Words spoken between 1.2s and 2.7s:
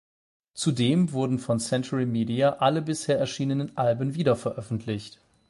von Century Media